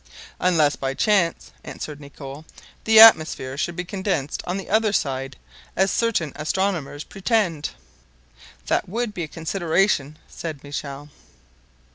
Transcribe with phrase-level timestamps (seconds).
[0.39, 2.43] "Unless, by any chance," answered Nicholl,
[2.85, 5.37] "the atmosphere should be condensed on the other side,
[5.75, 7.69] as certain astronomers pretend."
[8.65, 11.09] "That would be a consideration," said Michel.